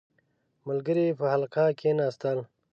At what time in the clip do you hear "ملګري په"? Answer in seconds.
0.67-1.25